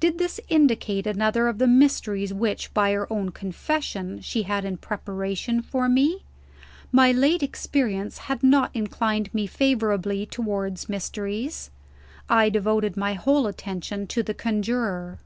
[0.00, 4.78] Did this indicate another of the mysteries which, by her own confession, she had in
[4.78, 6.22] preparation for me?
[6.90, 11.70] My late experience had not inclined me favorably towards mysteries.
[12.30, 15.18] I devoted my whole attention to the Conjurer.